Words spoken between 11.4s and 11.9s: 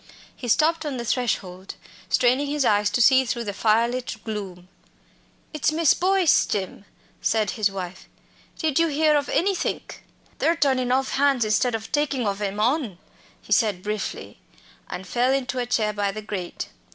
instead